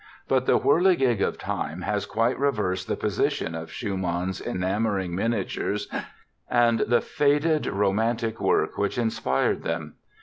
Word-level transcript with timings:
But 0.27 0.47
the 0.47 0.57
whirligig 0.57 1.21
of 1.21 1.37
time 1.37 1.83
has 1.83 2.07
quite 2.07 2.39
reversed 2.39 2.87
the 2.87 2.95
position 2.95 3.53
of 3.53 3.71
Schumann's 3.71 4.41
enamoring 4.41 5.13
miniatures 5.13 5.87
and 6.49 6.79
the 6.79 7.01
faded 7.01 7.67
romantic 7.67 8.41
work 8.41 8.79
which 8.79 8.97
inspired 8.97 9.61
them. 9.61 9.97